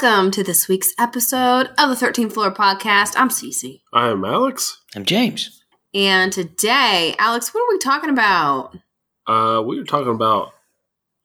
[0.00, 0.10] Hello.
[0.10, 0.16] Hey.
[0.16, 3.14] Welcome to this week's episode of the 13th Floor Podcast.
[3.16, 3.82] I'm Cece.
[3.92, 4.80] I am Alex.
[4.96, 5.62] I'm James.
[5.94, 8.76] And today, Alex, what are we talking about?
[9.26, 10.52] Uh, we were talking about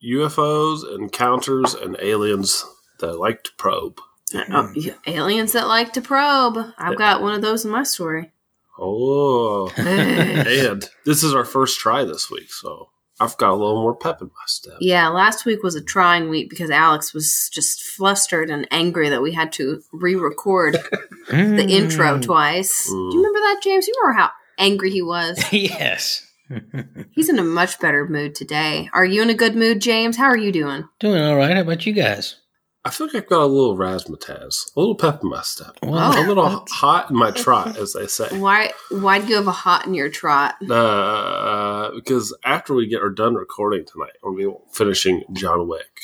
[0.04, 2.64] UFOs, encounters, and aliens
[3.00, 4.00] that like to probe.
[4.34, 4.72] Oh,
[5.06, 6.72] aliens that like to probe.
[6.78, 8.30] I've got one of those in my story.
[8.78, 13.94] Oh, and this is our first try this week, so I've got a little more
[13.94, 14.74] pep in my step.
[14.80, 19.20] Yeah, last week was a trying week because Alex was just flustered and angry that
[19.20, 20.74] we had to re record
[21.28, 21.70] the mm.
[21.70, 22.86] intro twice.
[22.86, 23.86] Do you remember that, James?
[23.86, 25.40] You remember how angry he was?
[25.52, 26.26] yes.
[27.12, 28.88] He's in a much better mood today.
[28.92, 30.16] Are you in a good mood, James?
[30.16, 30.88] How are you doing?
[30.98, 31.54] Doing all right.
[31.54, 32.36] How about you guys?
[32.84, 36.18] I feel like I've got a little razzmatazz, a little pep in my step, Well,
[36.18, 36.68] a little what?
[36.70, 38.28] hot in my trot, as they say.
[38.38, 38.72] Why?
[38.90, 40.54] Why do you have a hot in your trot?
[40.68, 46.00] Uh, because after we get are done recording tonight, we'll be finishing John Wick.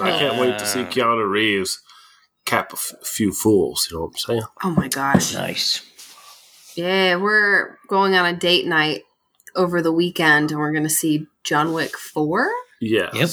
[0.00, 0.86] I can't wait to see Uh.
[0.90, 1.80] Keanu Reeves
[2.44, 3.86] cap a f- few fools.
[3.90, 4.42] You know what I'm saying?
[4.64, 5.32] Oh my gosh!
[5.32, 5.82] nice.
[6.74, 9.04] Yeah, we're going on a date night
[9.54, 12.50] over the weekend, and we're going to see John Wick four.
[12.80, 13.14] Yes.
[13.14, 13.30] Yep.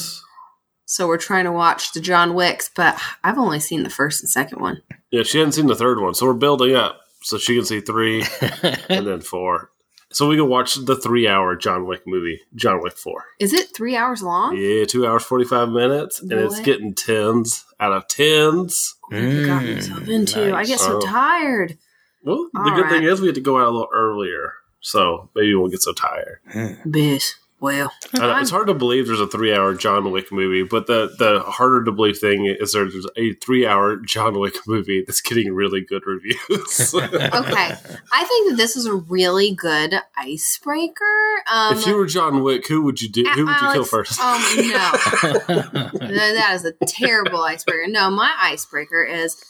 [0.86, 4.28] So we're trying to watch the John Wicks, but I've only seen the first and
[4.30, 4.82] second one.
[5.10, 7.80] Yeah, she hadn't seen the third one, so we're building up so she can see
[7.80, 8.22] three
[8.88, 9.70] and then four.
[10.12, 13.24] So we can watch the three-hour John Wick movie, John Wick Four.
[13.40, 14.56] Is it three hours long?
[14.56, 18.94] Yeah, two hours forty-five minutes, and it's getting tens out of tens.
[19.08, 20.54] What have I gotten Mm, myself into?
[20.54, 21.00] I get so Oh.
[21.00, 21.78] tired.
[22.22, 25.30] Well, the All good thing is we had to go out a little earlier, so
[25.34, 26.38] maybe we won't get so tired.
[26.86, 27.32] Bitch.
[27.64, 31.14] Well, I know, it's hard to believe there's a three-hour John Wick movie, but the
[31.18, 35.80] the harder to believe thing is there's a three-hour John Wick movie that's getting really
[35.80, 36.94] good reviews.
[36.94, 37.16] okay.
[37.32, 41.42] I think that this is a really good icebreaker.
[41.50, 43.24] Um, if you were John Wick, who would you do?
[43.34, 44.20] Who would you kill first?
[44.20, 44.92] Um, no.
[46.04, 47.86] That is a terrible icebreaker.
[47.88, 49.42] No, my icebreaker is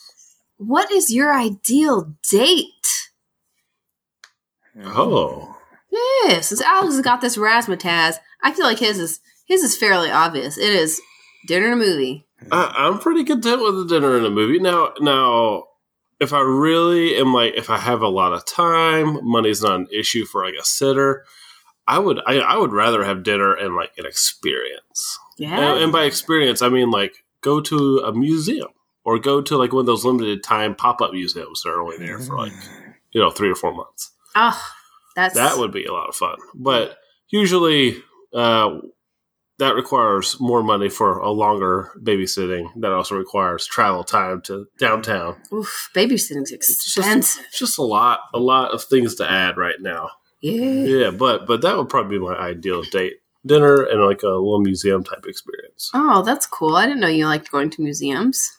[0.57, 3.11] what is your ideal date?
[4.85, 5.57] oh,
[5.95, 10.11] Yeah, since Alex has got this razzmatazz, I feel like his is his is fairly
[10.11, 10.59] obvious.
[10.59, 11.01] It is
[11.47, 12.27] dinner and a movie.
[12.51, 14.59] I, I'm pretty content with the dinner and a movie.
[14.59, 15.65] Now, now,
[16.21, 19.89] if I really am like, if I have a lot of time, money's not an
[19.93, 21.25] issue for like a sitter.
[21.87, 25.19] I would, I, I would rather have dinner and like an experience.
[25.37, 25.59] Yeah.
[25.59, 28.69] And, and by experience, I mean like go to a museum
[29.05, 31.99] or go to like one of those limited time pop up museums that are only
[31.99, 32.91] there for like mm-hmm.
[33.13, 34.13] you know three or four months.
[34.35, 34.63] oh,
[35.15, 36.37] that's That would be a lot of fun.
[36.55, 36.97] But
[37.29, 38.03] usually,
[38.35, 38.79] uh,
[39.59, 42.69] that requires more money for a longer babysitting.
[42.81, 45.37] That also requires travel time to downtown.
[45.53, 47.45] oof, babysitting's just, expensive.
[47.49, 50.11] it's just a lot, a lot of things to add right now.
[50.41, 50.85] yeah.
[50.85, 53.15] Yeah, but but that would probably be my ideal date:
[53.47, 55.91] dinner and like a little museum type experience.
[55.95, 56.77] Oh, that's cool.
[56.77, 58.51] I didn't know you liked going to museums.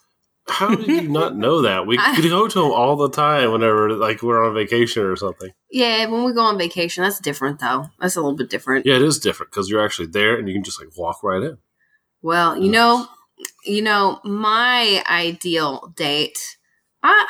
[0.47, 1.87] How did you not know that?
[1.87, 5.51] We I- go to them all the time whenever like we're on vacation or something.
[5.71, 7.85] Yeah, when we go on vacation, that's different though.
[7.99, 8.85] That's a little bit different.
[8.85, 11.41] Yeah, it is different because you're actually there and you can just like walk right
[11.41, 11.57] in.
[12.21, 13.07] Well, you know,
[13.65, 16.39] you know, my ideal date.
[17.03, 17.27] I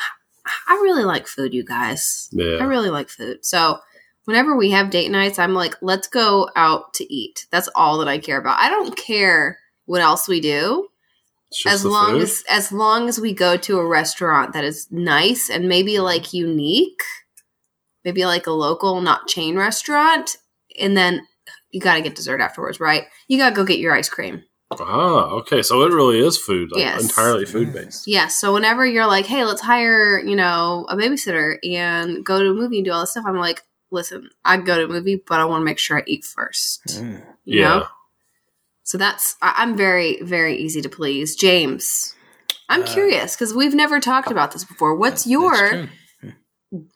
[0.68, 2.28] I really like food, you guys.
[2.32, 2.58] Yeah.
[2.60, 3.44] I really like food.
[3.44, 3.78] So
[4.26, 7.46] whenever we have date nights, I'm like, let's go out to eat.
[7.50, 8.60] That's all that I care about.
[8.60, 10.88] I don't care what else we do.
[11.50, 12.22] It's just as long food.
[12.22, 16.32] as as long as we go to a restaurant that is nice and maybe like
[16.32, 17.02] unique,
[18.04, 20.36] maybe like a local, not chain restaurant,
[20.78, 21.26] and then
[21.70, 23.04] you got to get dessert afterwards, right?
[23.28, 24.42] You got to go get your ice cream.
[24.72, 25.62] Ah, okay.
[25.62, 27.00] So it really is food, like Yes.
[27.00, 28.06] entirely food based.
[28.08, 28.26] Yeah.
[28.26, 32.54] So whenever you're like, hey, let's hire you know a babysitter and go to a
[32.54, 35.38] movie and do all this stuff, I'm like, listen, I go to a movie, but
[35.40, 36.86] I want to make sure I eat first.
[36.88, 37.22] Mm.
[37.44, 37.68] You Yeah.
[37.78, 37.86] know?
[38.86, 42.14] So that's I- I'm very very easy to please, James.
[42.68, 44.94] I'm Uh, curious because we've never talked about this before.
[44.94, 45.88] What's That's your true.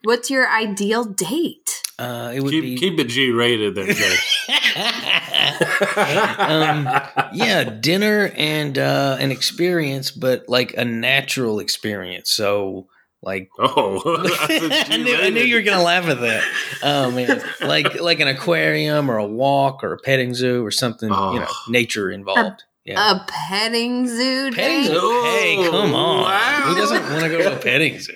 [0.05, 1.83] what's your ideal date?
[1.99, 2.77] Uh, it would Keep, be.
[2.77, 4.17] keep it G rated there, Jay.
[6.39, 6.89] um,
[7.35, 12.31] yeah, dinner and uh, an experience, but like a natural experience.
[12.31, 12.87] So,
[13.23, 14.01] like, Oh,
[14.49, 16.45] I knew, I knew you were gonna laugh at that.
[16.83, 21.09] Oh man, like like an aquarium or a walk or a petting zoo or something.
[21.09, 21.65] You know, Oh.
[21.69, 22.65] nature involved.
[22.85, 24.87] Yeah, A petting zoo petting date?
[24.87, 25.23] zoo.
[25.25, 26.23] Hey, come on.
[26.23, 26.63] Wow.
[26.65, 28.15] Who doesn't want to go to a petting zoo?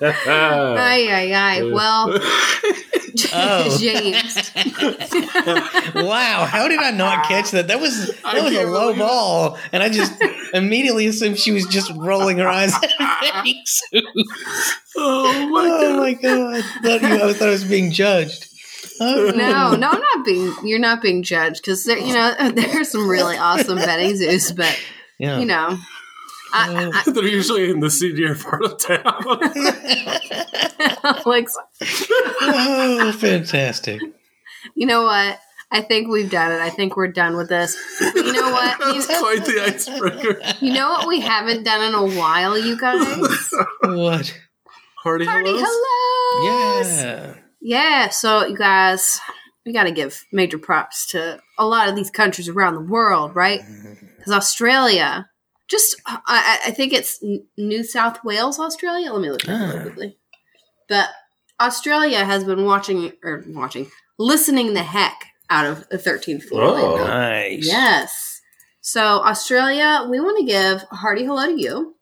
[0.00, 1.62] Ay ay ay.
[1.64, 2.18] Well,
[3.32, 3.76] Oh.
[3.80, 4.50] James.
[5.94, 7.68] wow, how did I not catch that?
[7.68, 8.98] That was I that was a low believe it.
[9.00, 10.12] ball, and I just
[10.54, 14.02] immediately assumed she was just rolling her eyes at petting zoo.
[14.96, 15.96] oh my Oh god!
[15.98, 16.64] my god!
[16.82, 18.48] Thought you, I thought I was being judged.
[19.00, 19.98] No, no, I'm oh.
[19.98, 20.54] not being.
[20.64, 24.78] You're not being judged because you know, there's some really awesome petting zoos, but
[25.18, 25.38] Yeah.
[25.38, 25.76] you know,
[26.52, 29.00] I, I, They're usually in the senior part of town.
[31.04, 31.48] I, like,
[32.42, 34.00] oh, fantastic.
[34.74, 35.38] you know what?
[35.70, 36.60] I think we've done it.
[36.60, 37.76] I think we're done with this.
[37.98, 38.78] But you know what?
[38.78, 40.40] That's You, quite the icebreaker.
[40.60, 43.50] you know what we haven't done in a while, you guys.
[43.82, 44.38] What?
[45.02, 45.62] Party, Party hellos?
[45.62, 47.02] hellos.
[47.02, 47.34] Yeah.
[47.64, 49.20] Yeah, so you guys,
[49.64, 53.34] we got to give major props to a lot of these countries around the world,
[53.34, 53.60] right?
[53.60, 54.06] Mm-hmm.
[54.18, 55.28] Because Australia,
[55.72, 57.20] just I, I think it's
[57.56, 59.12] New South Wales, Australia.
[59.12, 59.82] Let me look at Ah.
[59.82, 60.16] quickly.
[60.88, 61.08] But
[61.60, 65.18] Australia has been watching or watching, listening the heck
[65.50, 66.62] out of the 13th floor.
[66.64, 66.74] Oh.
[66.74, 67.04] lately.
[67.08, 67.66] Nice.
[67.66, 68.40] Yes.
[68.80, 71.96] So Australia, we want to give a hearty hello to you,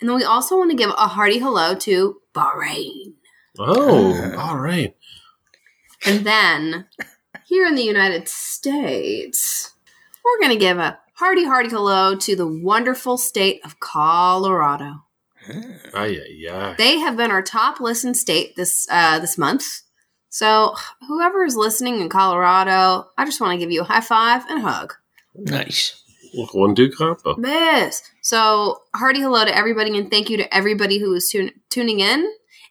[0.00, 3.14] and then we also want to give a hearty hello to Bahrain.
[3.58, 4.94] Oh, all right.
[6.06, 6.86] And then
[7.46, 9.74] here in the United States,
[10.24, 15.02] we're going to give a hearty, hearty hello to the wonderful state of Colorado.
[15.94, 16.74] Ay, ay, ay.
[16.78, 19.64] They have been our top listened state this uh, this month.
[20.28, 20.74] So
[21.06, 24.58] whoever is listening in Colorado, I just want to give you a high five and
[24.58, 24.94] a hug.
[25.34, 26.02] Nice.
[26.34, 27.36] Look, one do combo.
[27.42, 28.02] Yes.
[28.20, 32.30] So hearty hello to everybody, and thank you to everybody who is tun- tuning in,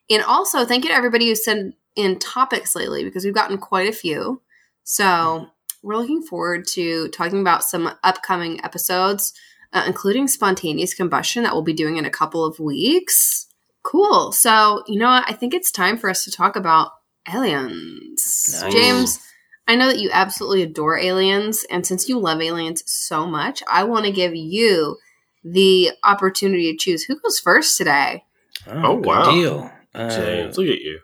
[0.09, 3.89] and also thank you to everybody who sent in topics lately because we've gotten quite
[3.89, 4.41] a few.
[4.83, 5.47] So
[5.81, 9.33] we're looking forward to talking about some upcoming episodes,
[9.73, 13.47] uh, including spontaneous combustion that we'll be doing in a couple of weeks.
[13.83, 14.31] Cool.
[14.31, 15.25] So you know what?
[15.27, 16.91] I think it's time for us to talk about
[17.33, 18.59] aliens.
[18.61, 18.73] Nice.
[18.73, 19.19] James,
[19.67, 23.83] I know that you absolutely adore aliens, and since you love aliens so much, I
[23.83, 24.97] want to give you
[25.43, 28.23] the opportunity to choose who goes first today.
[28.65, 29.31] Oh, good wow.
[29.31, 29.71] Deal.
[29.93, 30.99] Uh, James, look at you.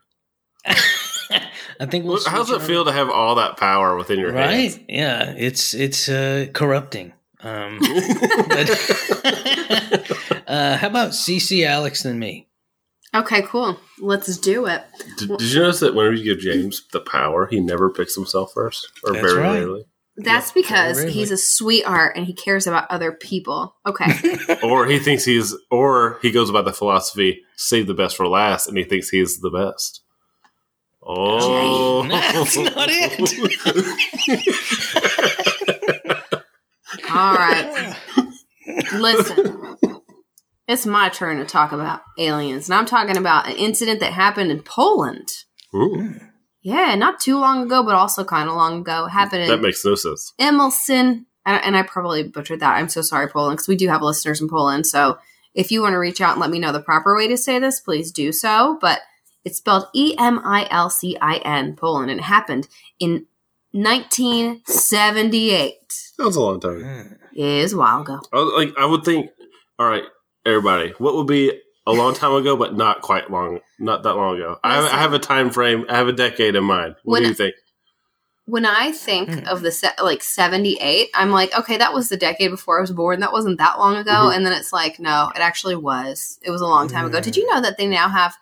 [1.79, 4.31] I think we'll Look, how's switch it feel to have all that power within your
[4.33, 4.51] Right?
[4.71, 4.79] hands?
[4.87, 5.33] Yeah.
[5.37, 7.13] It's it's uh, corrupting.
[7.41, 7.79] Um,
[8.47, 8.69] but
[10.47, 12.47] uh, how about Cece Alex and me?
[13.15, 13.79] Okay, cool.
[13.99, 14.81] Let's do it.
[15.17, 18.51] Did, did you notice that whenever you give James the power, he never picks himself
[18.53, 19.53] first, or That's very right.
[19.59, 19.83] rarely,
[20.17, 21.11] That's Yeah, because really.
[21.11, 23.75] he's a sweetheart and he cares about other people.
[23.85, 24.07] Okay.
[24.63, 28.67] or he thinks he's, or he goes by the philosophy save the best for last,
[28.67, 30.02] and he thinks he's the best.
[31.05, 33.19] Oh, That's not it.
[37.11, 37.95] All right.
[38.93, 39.77] Listen.
[40.67, 42.69] It's my turn to talk about aliens.
[42.69, 45.27] And I'm talking about an incident that happened in Poland.
[45.75, 46.15] Ooh,
[46.61, 49.05] Yeah, not too long ago, but also kind of long ago.
[49.05, 50.33] It happened that in makes no sense.
[50.39, 51.25] Emilson.
[51.45, 52.75] And and I probably butchered that.
[52.77, 54.87] I'm so sorry, Poland, because we do have listeners in Poland.
[54.87, 55.17] So
[55.53, 57.59] if you want to reach out and let me know the proper way to say
[57.59, 58.77] this, please do so.
[58.79, 59.01] But
[59.45, 62.09] it's spelled E M I L C I N, Poland.
[62.11, 62.67] And it happened
[62.99, 63.25] in
[63.71, 65.73] 1978.
[66.17, 66.77] That was a long time.
[66.77, 66.85] ago.
[66.85, 67.17] Mm.
[67.35, 68.19] It is a while ago.
[68.31, 69.29] I was like, I would think,
[69.79, 70.03] all right,
[70.45, 74.35] everybody, what would be a long time ago, but not quite long, not that long
[74.37, 74.57] ago?
[74.63, 75.85] I have, I have a time frame.
[75.89, 76.95] I have a decade in mind.
[77.03, 77.55] What When- do you think?
[78.45, 79.47] when I think Hmm.
[79.47, 82.91] of the set like 78, I'm like, okay, that was the decade before I was
[82.91, 83.21] born.
[83.21, 84.11] That wasn't that long ago.
[84.11, 84.35] Mhm.
[84.35, 86.39] And then it's like, no, it actually was.
[86.41, 87.21] It was a long time ago.
[87.21, 88.35] Did you know that they now have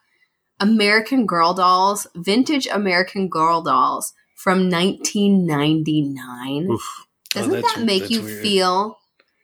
[0.61, 6.67] American Girl dolls, vintage American Girl dolls from 1999?
[6.71, 7.05] Oof.
[7.31, 8.41] Doesn't Oh, that make you weird.
[8.41, 8.97] feel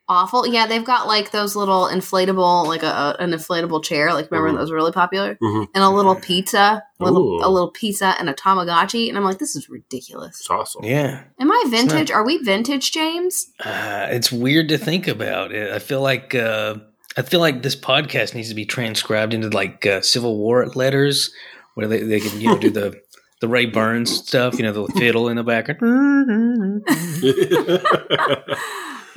[0.09, 0.45] awful?
[0.47, 4.13] Yeah, they've got like those little inflatable, like a, a- an inflatable chair.
[4.13, 4.59] Like remember when Mhm.
[4.59, 5.37] those were really popular?
[5.41, 5.67] Mhm.
[5.73, 9.07] And a little pizza, little a little pizza and a Tamagotchi.
[9.09, 10.39] And I'm like, this is ridiculous.
[10.39, 10.83] It's awesome.
[10.83, 11.23] Yeah.
[11.39, 12.11] Am I not- vintage?
[12.11, 13.47] Are we vintage, James?
[13.63, 15.53] Uh, it's weird to think about.
[15.55, 16.75] I feel like uh,
[17.17, 21.31] I feel like this podcast needs to be transcribed into like uh, Civil War letters,
[21.73, 23.01] where they, they can you know do the
[23.41, 24.57] the Ray Burns stuff.
[24.57, 26.83] You know the fiddle in the background.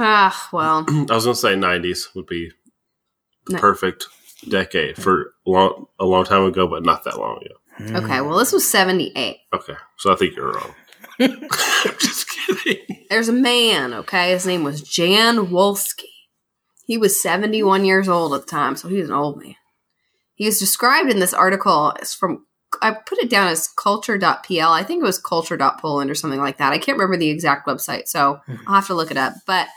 [0.03, 2.51] Ah, well, I was going to say 90s would be
[3.47, 4.07] the Ni- perfect
[4.49, 7.99] decade for long, a long time ago, but not that long ago.
[8.03, 8.23] okay.
[8.23, 9.37] Well, this was 78.
[9.53, 10.75] Okay, so I think you're wrong.
[11.21, 13.05] I'm just kidding.
[13.11, 14.31] There's a man, okay?
[14.31, 16.05] His name was Jan Wolski.
[16.91, 19.55] He was 71 years old at the time, so he was an old man.
[20.35, 22.47] He was described in this article as from,
[22.83, 24.69] I put it down as culture.pl.
[24.69, 26.73] I think it was culture.poland or something like that.
[26.73, 29.35] I can't remember the exact website, so I'll have to look it up.
[29.47, 29.69] But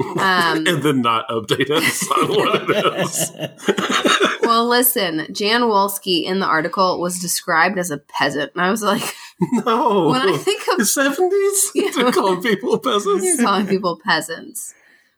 [0.00, 0.16] um,
[0.66, 4.38] and then not update us on what it is.
[4.42, 8.52] well, listen, Jan Wolski in the article was described as a peasant.
[8.54, 9.14] And I was like,
[9.52, 10.08] no.
[10.08, 11.70] when I think of the 70s?
[11.74, 11.90] Yeah.
[11.94, 13.42] They're calling people you're peasants?
[13.42, 14.74] calling people peasants,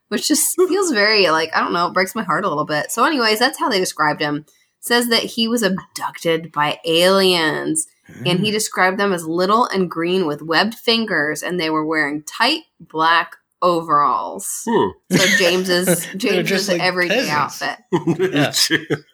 [0.09, 2.91] which just feels very like, I don't know, it breaks my heart a little bit.
[2.91, 4.45] So, anyways, that's how they described him.
[4.79, 7.87] Says that he was abducted by aliens
[8.25, 12.23] and he described them as little and green with webbed fingers, and they were wearing
[12.23, 14.63] tight black overalls.
[14.69, 14.89] Hmm.
[15.11, 17.61] So James's They're James's like everyday peasants.
[17.91, 19.05] outfit,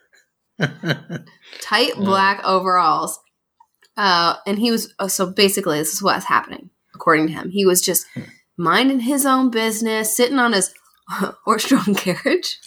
[1.62, 3.18] tight black overalls.
[3.96, 7.50] Uh, and he was uh, so basically this is what's happening according to him.
[7.50, 8.06] He was just
[8.56, 10.72] minding his own business, sitting on his
[11.44, 12.58] horse-drawn carriage,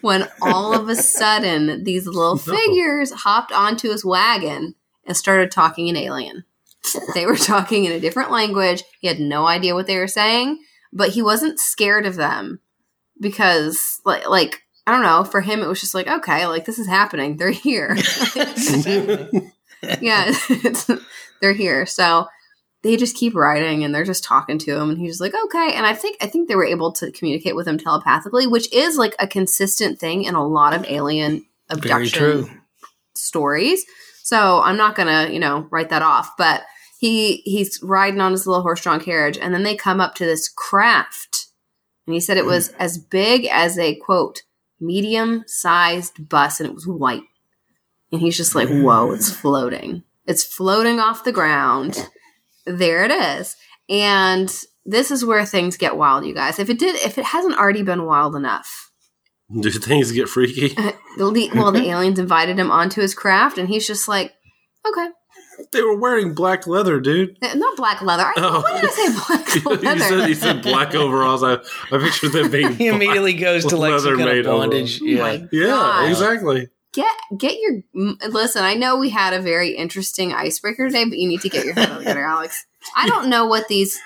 [0.00, 2.54] when all of a sudden these little No.
[2.54, 4.74] figures hopped onto his wagon
[5.06, 6.44] and started talking in alien.
[7.14, 8.82] They were talking in a different language.
[9.00, 12.60] He had no idea what they were saying, but he wasn't scared of them
[13.20, 15.24] because, like, like I don't know.
[15.24, 17.36] For him, it was just like, okay, like this is happening.
[17.36, 17.94] They're here.
[20.00, 20.90] yeah, it's,
[21.40, 21.84] they're here.
[21.84, 22.26] So
[22.82, 25.72] they just keep writing and they're just talking to him, and he's like, okay.
[25.74, 28.96] And I think I think they were able to communicate with him telepathically, which is
[28.96, 32.62] like a consistent thing in a lot of alien abduction
[33.14, 33.84] stories.
[34.22, 36.36] So I'm not gonna, you know, write that off.
[36.36, 36.62] But
[36.98, 40.48] he he's riding on his little horse-drawn carriage, and then they come up to this
[40.48, 41.46] craft,
[42.06, 42.50] and he said it hmm.
[42.50, 44.42] was as big as a quote
[44.80, 47.22] medium-sized bus, and it was white.
[48.12, 48.82] And he's just like, hmm.
[48.82, 50.04] "Whoa, it's floating!
[50.26, 52.08] It's floating off the ground.
[52.68, 53.56] There it is."
[53.88, 54.48] And
[54.84, 56.58] this is where things get wild, you guys.
[56.58, 58.90] If it did, if it hasn't already been wild enough,
[59.60, 60.74] Do things get freaky?
[61.18, 64.32] well, the aliens invited him onto his craft, and he's just like,
[64.86, 65.08] "Okay."
[65.72, 67.36] They were wearing black leather, dude.
[67.42, 68.22] Uh, Not black leather.
[68.24, 68.62] I, Oh.
[68.62, 69.48] When did I say black
[69.80, 69.98] he, leather?
[69.98, 71.42] said, he said black overalls.
[71.42, 74.52] I, I pictured them being He immediately goes to like leather some kind made of
[74.56, 75.00] bondage.
[75.02, 75.38] Oh Yeah.
[75.50, 76.08] Yeah, God.
[76.10, 76.68] exactly.
[76.98, 77.82] Get get your
[78.28, 78.64] listen.
[78.64, 81.74] I know we had a very interesting icebreaker today, but you need to get your
[81.74, 82.66] head on together, Alex.
[82.96, 83.96] I don't know what these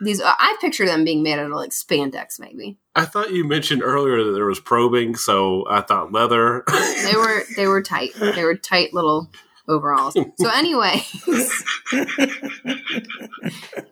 [0.00, 0.22] these.
[0.22, 2.78] uh, I picture them being made out of like spandex, maybe.
[2.94, 6.64] I thought you mentioned earlier that there was probing, so I thought leather.
[7.04, 8.14] They were they were tight.
[8.14, 9.30] They were tight little
[9.68, 10.14] overalls.
[10.14, 11.02] So anyway,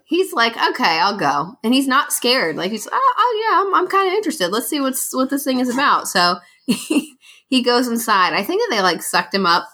[0.06, 2.56] he's like, okay, I'll go, and he's not scared.
[2.56, 4.48] Like he's, oh, oh yeah, I'm, I'm kind of interested.
[4.48, 6.08] Let's see what's what this thing is about.
[6.08, 6.36] So
[6.66, 7.15] he,
[7.48, 8.32] he goes inside.
[8.34, 9.68] I think that they like sucked him up.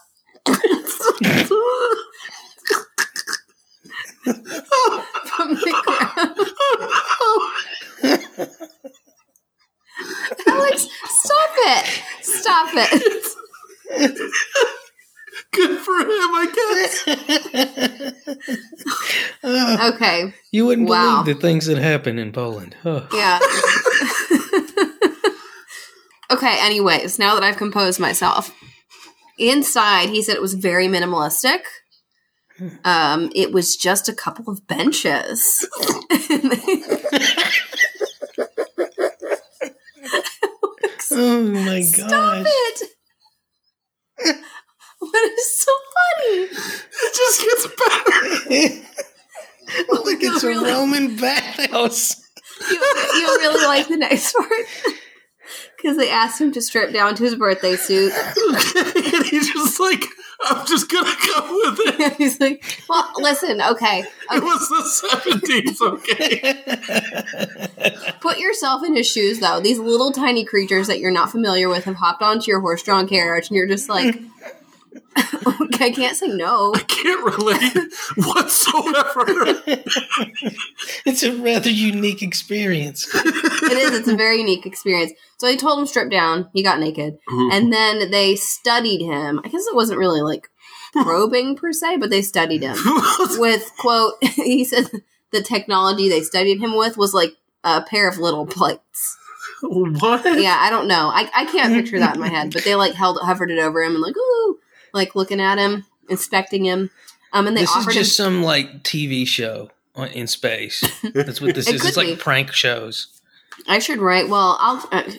[4.23, 6.39] from the ground.
[10.47, 11.85] Alex, stop it!
[12.21, 13.13] Stop it!
[15.51, 17.07] Good for him, I guess.
[19.43, 21.21] Uh, Okay, you wouldn't Wow.
[21.23, 22.75] believe the things that happen in Poland.
[22.81, 23.07] Huh.
[23.13, 23.39] yeah.
[26.33, 28.53] Okay, anyways, now that I've composed myself,
[29.37, 31.61] inside he said it was very minimalistic.
[32.85, 35.67] Um, it was just a couple of benches.
[41.15, 41.83] Oh my god.
[41.83, 42.89] Stop it!
[44.99, 46.47] What is so funny?
[47.03, 48.81] It just gets better.
[50.03, 50.71] Look, it's a Really?
[50.71, 52.19] Roman bathhouse.
[52.69, 54.49] You, you really like the next part?
[55.83, 58.13] Because they asked him to strip down to his birthday suit.
[59.13, 60.03] And he's just like,
[60.45, 62.13] I'm just gonna go with it.
[62.17, 64.03] He's like, well, listen, okay.
[64.31, 66.63] It was the 70s, okay?
[68.19, 69.59] Put yourself in his shoes, though.
[69.59, 73.07] These little tiny creatures that you're not familiar with have hopped onto your horse drawn
[73.07, 74.19] carriage, and you're just like,
[75.79, 76.73] I can't say no.
[76.75, 79.25] I can't relate whatsoever.
[81.05, 83.07] it's a rather unique experience.
[83.13, 83.99] It is.
[83.99, 85.11] It's a very unique experience.
[85.37, 86.49] So they told him strip down.
[86.53, 89.41] He got naked, and then they studied him.
[89.43, 90.49] I guess it wasn't really like
[90.93, 92.77] probing per se, but they studied him
[93.37, 94.13] with quote.
[94.23, 94.89] He said
[95.31, 99.17] the technology they studied him with was like a pair of little plates.
[99.61, 100.23] what?
[100.39, 101.09] Yeah, I don't know.
[101.09, 103.83] I, I can't picture that in my head, but they like held hovered it over
[103.83, 104.59] him and like ooh,
[104.93, 106.89] like looking at him, inspecting him.
[107.33, 110.81] Um, and they This is offered him just some like TV show on- in space.
[111.13, 111.81] That's what this It is.
[111.81, 113.07] could It's like prank shows.
[113.67, 114.29] I should write.
[114.29, 115.11] Well, I'll uh,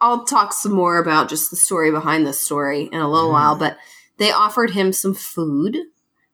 [0.00, 3.32] I'll talk some more about just the story behind this story in a little Mm.
[3.34, 3.56] while.
[3.56, 3.76] But
[4.16, 5.76] they offered him some food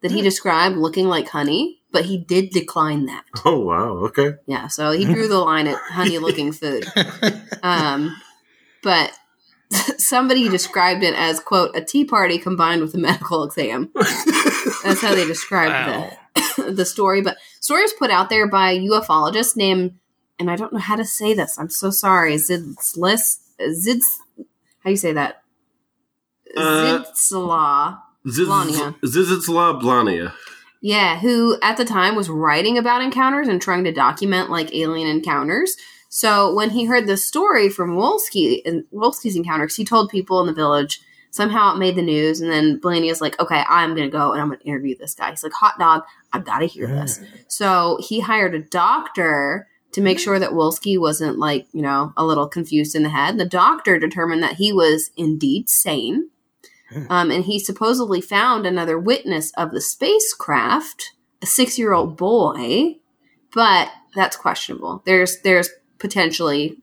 [0.03, 3.25] that he described looking like honey, but he did decline that.
[3.45, 4.35] Oh, wow, okay.
[4.47, 6.87] Yeah, so he drew the line at honey looking food.
[7.63, 8.15] Um,
[8.83, 9.13] but
[9.99, 13.91] somebody described it as quote a tea party combined with a medical exam.
[14.85, 16.11] That's how they described Wow.
[16.57, 17.23] the the story.
[17.23, 19.95] But story was put out there by a ufologist named,
[20.39, 21.59] and I don't know how to say this.
[21.59, 22.35] I'm so sorry.
[22.35, 24.05] Zidslis Zids.
[24.37, 25.43] How do you say that?
[26.57, 28.01] Uh, Zidsla.
[28.27, 28.99] Blania.
[29.01, 30.33] Zizitsla Blania.
[30.81, 35.09] Yeah, who at the time was writing about encounters and trying to document like alien
[35.09, 35.77] encounters.
[36.15, 40.47] So when he heard the story from Wolski and Wolski's encounters, he told people in
[40.47, 41.01] the village
[41.35, 44.51] Somehow it made the news, and then Blania's like, "Okay, I'm gonna go and I'm
[44.51, 47.19] gonna interview this guy." He's like, "Hot dog, I've got to hear this."
[47.49, 52.25] So he hired a doctor to make sure that Wolski wasn't like you know a
[52.25, 53.37] little confused in the head.
[53.37, 56.31] The doctor determined that he was indeed sane,
[57.11, 62.99] um, and he supposedly found another witness of the spacecraft, a six-year-old boy,
[63.53, 65.03] but that's questionable.
[65.05, 66.79] There's there's potentially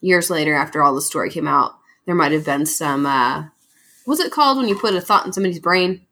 [0.00, 1.72] years later after all the story came out,
[2.06, 3.06] there might have been some.
[3.06, 3.44] Uh,
[4.04, 6.06] what's it called when you put a thought in somebody's brain?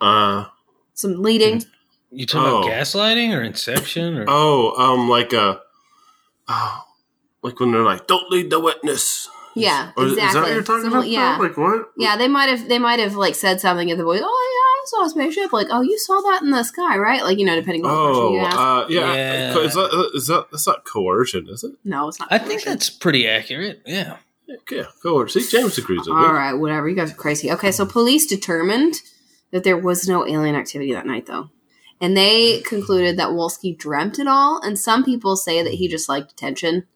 [0.00, 0.46] Uh,
[0.94, 1.62] Some leading.
[2.10, 2.58] You talking Oh.
[2.58, 5.60] about gaslighting or inception or oh, um, like a,
[6.48, 6.82] oh,
[7.42, 10.28] like when they're like, "Don't lead the witness." Yeah, Or is- exactly.
[10.28, 11.08] Is that what you're talking Something- about?
[11.08, 11.36] yeah.
[11.38, 11.90] Like what?
[11.96, 14.55] Yeah, they might have they might have like said something and the boy, oh
[14.92, 15.52] yeah, I saw a spaceship.
[15.52, 17.22] Like, oh, you saw that in the sky, right?
[17.22, 18.56] Like, you know, depending on what question Oh, you ask.
[18.58, 19.14] uh, yeah.
[19.14, 19.58] Yeah.
[19.60, 21.72] Is that, is that that's not coercion, is it?
[21.84, 22.28] no, it's not.
[22.32, 23.82] I think that's pretty accurate.
[23.86, 24.16] Yeah.
[24.70, 25.42] Yeah, coercion.
[25.42, 26.28] See, James agrees with all me.
[26.28, 26.52] right.
[26.54, 26.88] Whatever.
[26.88, 27.50] You guys are crazy.
[27.50, 28.94] Okay, so police determined
[29.50, 31.50] that there was no alien activity that night, though,
[32.00, 34.60] and they concluded that Wolski dreamt it all.
[34.62, 36.86] And some people say that he just liked attention.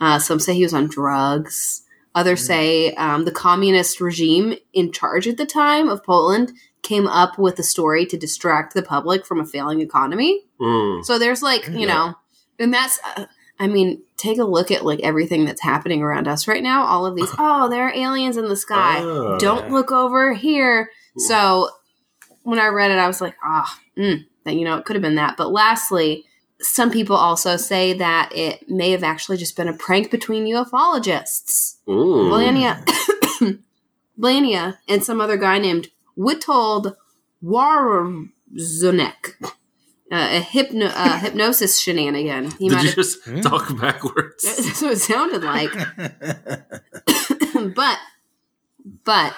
[0.00, 1.82] Uh, some say he was on drugs.
[2.16, 6.52] Others say um, the communist regime in charge at the time of Poland
[6.86, 10.42] came up with a story to distract the public from a failing economy.
[10.60, 11.04] Mm.
[11.04, 11.86] So there's like, you Yeah.
[11.86, 12.14] know,
[12.58, 13.26] and that's, uh,
[13.58, 16.84] I mean, take a look at like everything that's happening around us right now.
[16.84, 19.00] All of these, oh, there are aliens in the sky.
[19.02, 19.36] Ah.
[19.38, 20.90] Don't look over here.
[21.18, 21.70] So
[22.42, 25.02] when I read it, I was like, ah, mm, that, you know, it could have
[25.02, 25.36] been that.
[25.36, 26.24] But lastly,
[26.60, 31.76] some people also say that it may have actually just been a prank between ufologists.
[31.88, 32.30] Mm.
[32.30, 33.58] Blania,
[34.18, 36.94] Blania, and some other guy named Witold
[37.42, 39.34] Warzunek.
[40.12, 42.50] Uh, a hypno- uh, hypnosis shenanigan.
[42.58, 43.40] He Did you just Hmm.
[43.40, 44.44] talk backwards?
[44.44, 45.72] That's what it sounded like.
[47.74, 47.98] but,
[49.04, 49.34] but,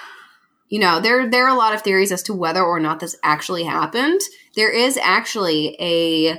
[0.67, 3.15] you know, there there are a lot of theories as to whether or not this
[3.23, 4.21] actually happened.
[4.55, 6.31] There is actually a,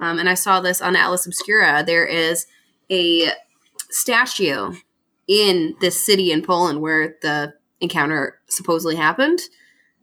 [0.00, 1.84] um, and I saw this on Atlas Obscura.
[1.86, 2.46] There is
[2.90, 3.28] a
[3.90, 4.74] statue
[5.28, 9.38] in this city in Poland where the encounter supposedly happened,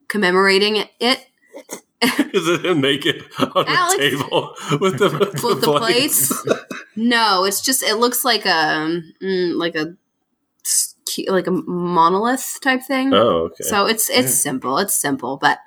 [0.07, 1.27] commemorating it.
[2.01, 3.95] Is it him naked on Alex.
[3.95, 6.33] a table with the, with With the plates?
[6.95, 9.95] No, it's just it looks like a mm, like a
[11.27, 13.13] like a monolith type thing.
[13.13, 13.63] oh, okay.
[13.63, 14.41] So it's it's Mm.
[14.41, 14.77] simple.
[14.79, 15.59] It's simple, but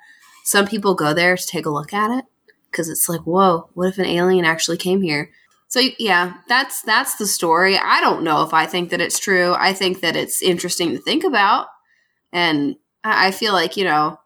[0.43, 2.25] some people go there to take a look at it
[2.69, 5.31] because it's like, whoa, what if an alien actually came here?
[5.69, 7.77] So yeah, that's that's the story.
[7.77, 9.53] I don't know if I think that it's true.
[9.57, 11.67] I think that it's interesting to think about,
[12.31, 14.19] and I I feel like you know,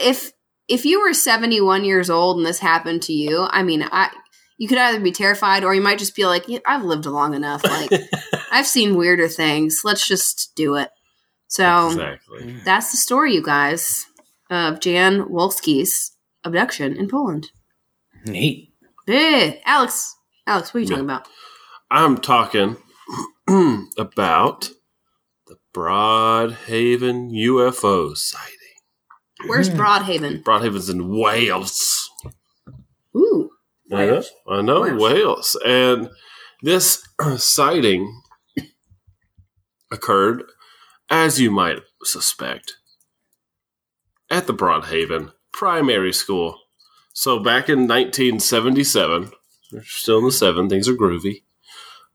[0.00, 0.32] if
[0.68, 4.10] if you were seventy one years old and this happened to you, I mean, I
[4.58, 7.34] you could either be terrified or you might just be like, yeah, I've lived long
[7.34, 7.64] enough.
[7.64, 7.90] Like
[8.52, 9.82] I've seen weirder things.
[9.84, 10.90] Let's just do it.
[11.48, 12.56] So exactly.
[12.64, 14.06] that's the story, you guys,
[14.50, 16.12] of Jan Wolski's
[16.44, 17.50] abduction in Poland.
[18.24, 18.72] Neat.
[19.06, 20.14] Hey, Alex,
[20.46, 21.26] Alex, what are you talking about?
[21.90, 22.76] I'm talking
[23.98, 24.70] about
[25.46, 28.61] the Broadhaven UFO sighting.
[29.46, 29.76] Where's Hmm.
[29.80, 30.42] Broadhaven?
[30.42, 32.10] Broadhaven's in Wales.
[33.16, 33.50] Ooh,
[33.92, 35.00] I know, I know Wales.
[35.00, 35.56] Wales.
[35.66, 36.10] And
[36.62, 37.02] this
[37.36, 38.22] sighting
[39.90, 40.44] occurred,
[41.10, 42.74] as you might suspect,
[44.30, 46.58] at the Broadhaven Primary School.
[47.12, 49.32] So back in 1977,
[49.72, 51.42] we're still in the seven, things are groovy.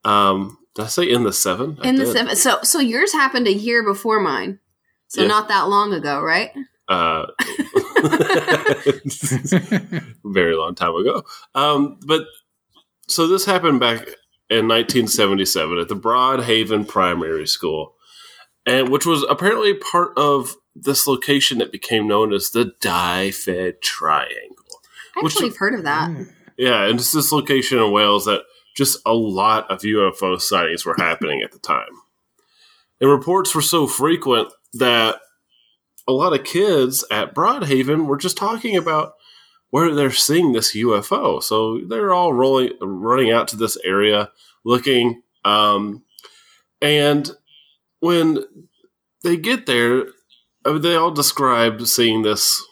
[0.04, 1.78] Um, did I say in the seven?
[1.82, 2.14] I in the did.
[2.14, 2.36] seven.
[2.36, 4.60] So, so yours happened a year before mine.
[5.08, 5.28] So Yeah.
[5.28, 6.52] not that long ago, right?
[6.88, 7.26] Uh,
[10.24, 11.24] very long time ago.
[11.54, 12.26] Um, but
[13.08, 14.08] so this happened back
[14.50, 17.96] in 1977 at the Broadhaven Primary School,
[18.66, 24.66] and which was apparently part of this location that became known as the Dyfed Triangle.
[25.16, 26.10] I Which- actually have heard of that.
[26.10, 26.34] Mm.
[26.58, 28.44] Yeah, and it's this location in Wales that
[28.76, 31.90] just a lot of UFO sightings were happening at the time.
[33.00, 35.20] And reports were so frequent that
[36.08, 39.14] a lot of kids at Broadhaven were just talking about
[39.70, 41.44] where they're seeing this UFO.
[41.44, 44.32] So they're all rolling, running out to this area
[44.64, 45.22] looking.
[45.44, 46.04] Um,
[46.82, 47.30] and
[48.00, 48.44] when
[49.24, 50.06] they get there,
[50.66, 52.64] I mean, they all describe seeing this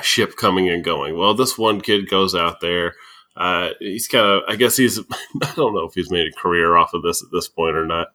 [0.00, 1.16] ship coming and going.
[1.16, 2.94] Well, this one kid goes out there.
[3.36, 4.98] Uh, he's kind of, I guess he's,
[5.42, 7.86] I don't know if he's made a career off of this at this point or
[7.86, 8.08] not,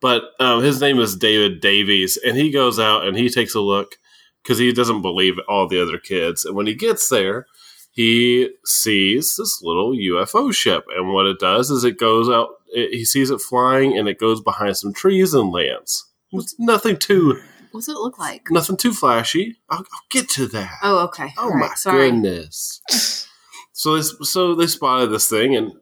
[0.00, 3.60] but um, his name is David Davies, and he goes out and he takes a
[3.60, 3.96] look
[4.42, 6.44] because he doesn't believe all the other kids.
[6.44, 7.46] And when he gets there,
[7.92, 12.48] he sees this little UFO ship, and what it does is it goes out.
[12.68, 16.04] It, he sees it flying, and it goes behind some trees and lands.
[16.32, 17.40] It's nothing too
[17.76, 18.50] What's it look like?
[18.50, 19.58] Nothing too flashy.
[19.68, 20.78] I'll, I'll get to that.
[20.82, 21.34] Oh, okay.
[21.36, 22.10] Oh All right, my Sorry.
[22.10, 22.80] goodness!
[23.78, 25.72] So they so they spotted this thing, and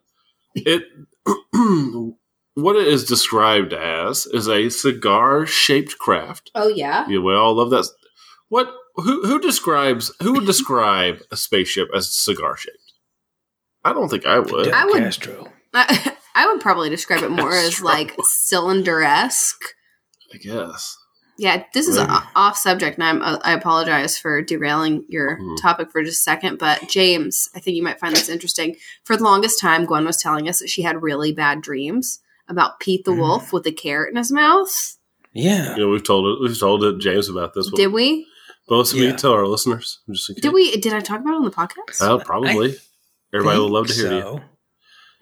[0.57, 0.83] it
[2.55, 6.51] what it is described as is a cigar shaped craft.
[6.55, 7.07] Oh yeah.
[7.09, 7.89] Yeah, we all love that.
[8.49, 12.79] What who who describes who would describe a spaceship as cigar shaped?
[13.85, 14.71] I don't think I would.
[14.73, 15.53] I would- Castro.
[15.75, 19.63] I, I would probably describe it more as like cylinder esque.
[20.33, 20.97] I guess.
[21.37, 22.13] Yeah, this is Maybe.
[22.37, 25.61] off subject, and I'm, uh, I apologize for derailing your Mhm.
[25.61, 26.59] topic for just a second.
[26.61, 28.77] But James, I think you might find this interesting.
[29.03, 32.81] For the longest time, Gwen was telling us that she had really bad dreams about
[32.81, 33.19] Pete the Mhm.
[33.19, 34.97] Wolf with a carrot in his mouth.
[35.33, 35.75] Yeah.
[35.77, 36.43] You know, we've told it.
[36.43, 37.71] We've told it, James about this.
[37.71, 38.27] Did we?
[38.69, 39.17] Both of you Yeah.
[39.17, 39.99] tell our listeners.
[40.11, 40.43] Just in case.
[40.43, 40.77] Did we?
[40.77, 42.01] Did I talk about it on the podcast?
[42.01, 42.77] Oh, probably.
[43.33, 44.21] Everybody would love to hear you.
[44.21, 44.41] so.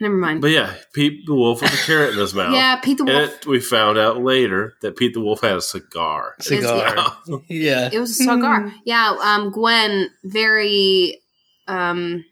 [0.00, 0.40] Never mind.
[0.40, 2.52] But yeah, Pete the Wolf with a carrot in his mouth.
[2.52, 3.30] yeah, Pete the Wolf.
[3.37, 6.35] it, we found out later that Pete the Wolf had a cigar.
[6.40, 7.16] Cigar.
[7.48, 7.88] Yeah.
[7.92, 8.72] It was a cigar.
[8.85, 11.20] Yeah, um, Gwen very
[11.68, 12.24] um,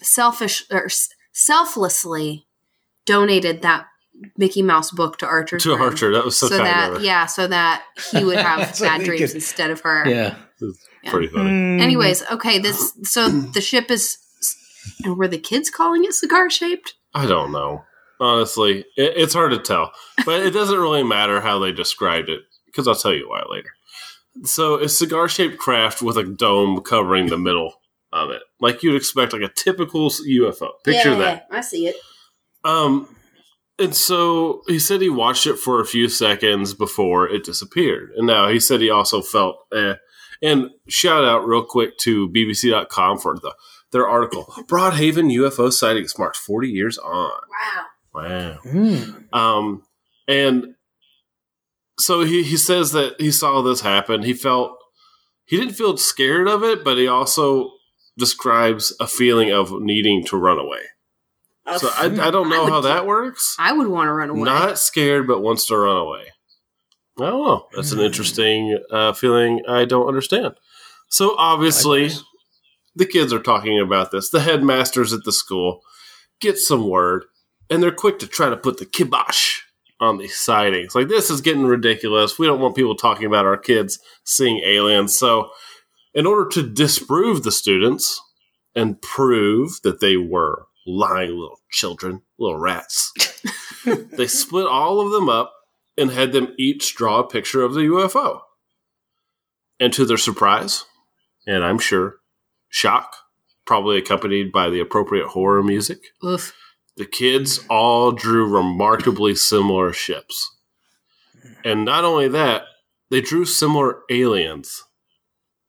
[0.00, 0.88] selfish or
[1.32, 2.46] selflessly
[3.06, 3.86] donated that
[4.36, 5.58] Mickey Mouse book to Archer.
[5.58, 6.12] to Archer.
[6.12, 9.70] That was so, so that yeah, so that he would have bad dreams could- instead
[9.70, 10.08] of her.
[10.08, 10.36] Yeah.
[11.02, 11.10] Yeah.
[11.10, 11.50] Pretty funny.
[11.50, 11.80] Mm.
[11.80, 14.18] Anyways, okay, this so the ship is
[15.04, 16.94] and were the kids calling it cigar shaped?
[17.14, 17.84] I don't know.
[18.20, 19.92] Honestly, it, it's hard to tell.
[20.24, 23.70] But it doesn't really matter how they described it because I'll tell you why later.
[24.44, 27.74] So a cigar shaped craft with a dome covering the middle
[28.12, 30.70] of it, like you'd expect, like a typical UFO.
[30.84, 31.46] Picture that.
[31.50, 31.96] I see it.
[32.64, 33.08] Um,
[33.78, 38.10] and so he said he watched it for a few seconds before it disappeared.
[38.16, 39.94] And now he said he also felt, eh.
[40.42, 43.54] and shout out real quick to BBC.com for the
[43.92, 44.44] their article.
[44.66, 47.30] Broadhaven UFO sightings marked 40 years on.
[47.30, 47.84] Wow.
[48.14, 48.58] Wow.
[48.64, 49.34] Mm.
[49.34, 49.82] Um,
[50.26, 50.74] and
[51.98, 54.22] so he, he says that he saw this happen.
[54.22, 54.76] He felt,
[55.44, 57.70] he didn't feel scared of it, but he also
[58.18, 60.80] describes a feeling of needing to run away.
[61.78, 63.56] So I, I don't know I how that works.
[63.58, 64.42] I would want to run away.
[64.44, 66.26] Not scared, but wants to run away.
[67.18, 67.66] I don't know.
[67.74, 68.04] That's an Hmm.
[68.04, 70.54] interesting uh, feeling I don't understand.
[71.08, 72.24] So obviously, Likewise.
[72.94, 74.30] the kids are talking about this.
[74.30, 75.80] The headmasters at the school
[76.40, 77.24] get some word,
[77.70, 79.60] and they're quick to try to put the kibosh
[79.98, 80.94] on these sightings.
[80.94, 82.38] Like, this is getting ridiculous.
[82.38, 85.18] We don't want people talking about our kids seeing aliens.
[85.18, 85.50] So,
[86.14, 88.20] in order to disprove the students
[88.74, 93.12] and prove that they were lying little children, little rats,
[93.84, 95.52] they split all of them up
[95.98, 98.40] and had them each draw a picture of the UFO.
[99.78, 100.84] And to their surprise,
[101.46, 102.16] and I'm sure
[102.68, 103.14] shock,
[103.66, 106.54] probably accompanied by the appropriate horror music, Oof.
[106.96, 110.56] the kids all drew remarkably similar ships.
[111.64, 112.62] And not only that,
[113.10, 114.84] they drew similar aliens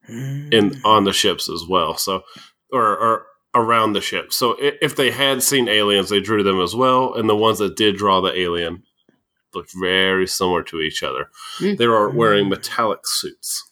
[0.08, 0.86] in hmm.
[0.86, 1.98] on the ships as well.
[1.98, 2.24] So,
[2.72, 4.32] or, or around the ship.
[4.34, 7.14] So, if they had seen aliens, they drew them as well.
[7.14, 8.84] And the ones that did draw the alien
[9.54, 11.30] looked very similar to each other.
[11.60, 11.78] Mm.
[11.78, 13.64] They were wearing metallic suits.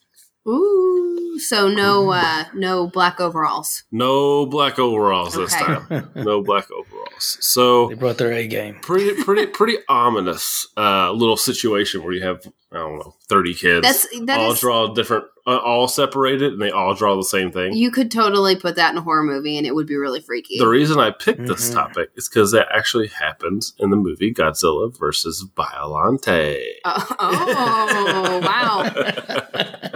[0.48, 1.15] Ooh.
[1.38, 3.84] So no uh no black overalls.
[3.92, 6.10] No black overalls this time.
[6.14, 7.38] No black overalls.
[7.40, 8.76] So They brought their A game.
[8.82, 12.40] pretty pretty pretty ominous uh, little situation where you have
[12.72, 16.60] I don't know thirty kids That's that all is- draw different, uh, all separated, and
[16.60, 17.74] they all draw the same thing.
[17.74, 20.58] you could totally put that in a horror movie and it would be really freaky.
[20.58, 21.74] the reason I picked this Mhm.
[21.74, 26.60] topic is because that actually happens in the movie Godzilla versus Biolante.
[26.84, 29.90] oh, oh, wow.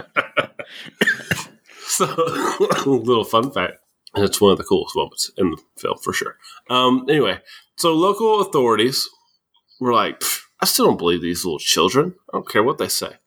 [2.01, 2.07] So,
[2.85, 3.73] a little fun fact,
[4.15, 6.37] and it's one of the coolest moments in the film for sure.
[6.69, 7.39] Um, anyway,
[7.75, 9.07] so local authorities
[9.79, 10.23] were like,
[10.59, 12.15] I still don't believe these little children.
[12.33, 13.17] I don't care what they say.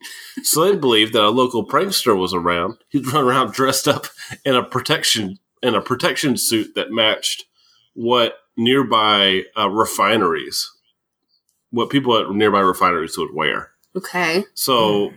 [0.42, 2.78] so they believed that a local prankster was around.
[2.88, 4.06] He'd run around dressed up
[4.44, 7.44] in a protection in a protection suit that matched
[7.94, 10.70] what nearby uh, refineries,
[11.70, 13.70] what people at nearby refineries would wear.
[13.96, 14.44] Okay.
[14.54, 15.12] So,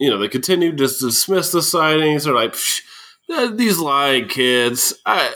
[0.00, 2.24] you know, they continued to dismiss the sightings.
[2.24, 2.80] They're like, "Psh,
[3.30, 4.94] Uh, these lying kids.
[5.06, 5.32] I,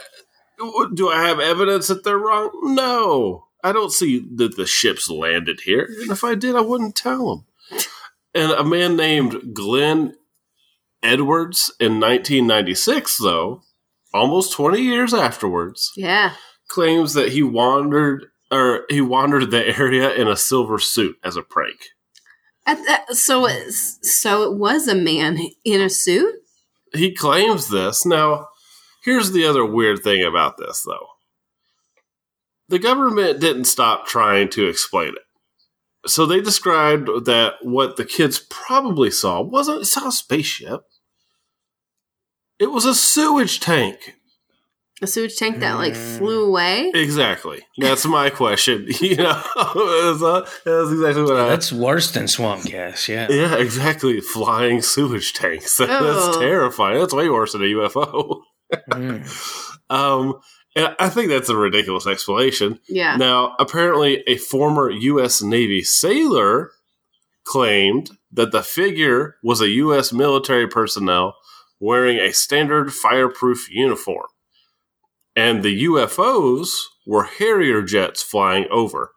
[0.94, 2.50] do I have evidence that they're wrong?
[2.62, 3.46] No.
[3.64, 5.88] I don't see that the ships landed here.
[6.02, 7.80] And if I did, I wouldn't tell them.
[8.34, 10.14] And a man named Glenn
[11.02, 13.62] Edwards in 1996, though,
[14.12, 16.32] almost 20 years afterwards, Yeah.
[16.68, 21.42] claims that he wandered or he wandered the area in a silver suit as a
[21.42, 21.76] prank.
[22.64, 26.34] At that, so it's, so it was a man in a suit.
[26.98, 28.04] He claims this.
[28.06, 28.48] Now,
[29.04, 31.06] here's the other weird thing about this, though.
[32.68, 36.10] The government didn't stop trying to explain it.
[36.10, 40.82] so they described that what the kids probably saw wasn't saw a spaceship.
[42.58, 44.15] It was a sewage tank.
[45.02, 46.16] A sewage tank that like Mm.
[46.18, 46.90] flew away.
[46.94, 47.60] Exactly.
[47.76, 48.86] That's my question.
[49.00, 51.48] You know, that's, uh, that's exactly what I.
[51.48, 53.06] That's worse than swamp gas.
[53.08, 53.26] Yeah.
[53.30, 54.20] Yeah, exactly.
[54.22, 55.76] Flying sewage tanks.
[55.78, 56.40] that's Oh.
[56.40, 56.98] terrifying.
[56.98, 58.40] That's way worse than a UFO.
[58.90, 59.72] Mm.
[59.90, 60.34] Um,
[60.74, 62.80] and I think that's a ridiculous explanation.
[62.88, 63.16] Yeah.
[63.16, 65.42] Now, apparently, a former U.S.
[65.42, 66.70] Navy sailor
[67.44, 70.12] claimed that the figure was a U.S.
[70.12, 71.36] military personnel
[71.80, 74.26] wearing a standard fireproof uniform,
[75.36, 76.70] and the UFOs
[77.06, 79.12] were Harrier jets flying over.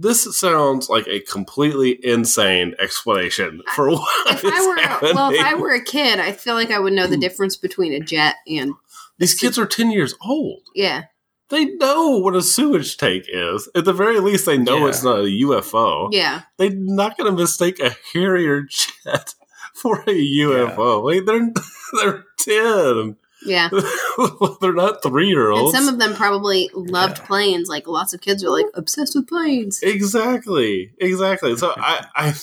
[0.00, 5.14] This sounds like a completely insane explanation for what If I were happening.
[5.16, 7.20] well, if I were a kid, I feel like I would know the hmm.
[7.20, 8.72] difference between a jet and
[9.18, 10.62] These kids are ten years old.
[10.74, 11.04] yeah.
[11.50, 13.70] They know what a sewage tank is.
[13.74, 14.88] At the very least, they know Yeah.
[14.88, 16.10] it's not a UFO.
[16.12, 16.42] Yeah.
[16.58, 18.62] They're not going to mistake a Harrier
[19.04, 19.34] jet
[19.74, 21.02] for a UFO.
[21.02, 21.50] Like they're
[22.02, 23.16] they're ten.
[23.46, 23.68] Yeah.
[24.60, 25.76] they're not three year And olds.
[25.76, 27.24] some of them probably loved Yeah.
[27.26, 27.68] planes.
[27.68, 29.80] Like lots of kids are like obsessed with planes.
[29.82, 31.56] exactly, exactly.
[31.56, 32.34] So I I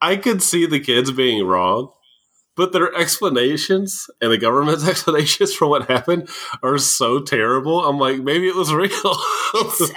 [0.00, 1.92] I could see the kids being wrong.
[2.54, 6.28] But their explanations and the government's explanations for what happened
[6.62, 7.84] are so terrible.
[7.84, 8.90] I'm like, maybe it was real.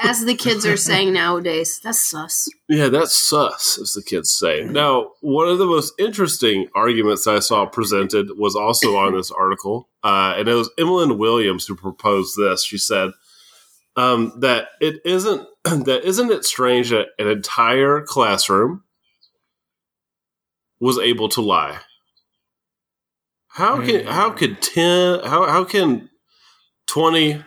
[0.02, 1.82] As the kids are saying nowadays.
[1.84, 2.48] That's sus.
[2.70, 4.64] Yeah, that's sus, as the kids say.
[4.64, 9.90] Now, one of the most interesting arguments I saw presented was also on this article,
[10.04, 12.64] uh, and it was Emmeline Williams who proposed this.
[12.64, 13.12] She said
[13.96, 18.84] um, that it isn't that isn't it strange that an entire classroom
[20.80, 21.80] was able to lie.
[23.56, 24.12] How can Hmm.
[24.12, 26.10] how could ten how how can
[26.88, 27.44] twenty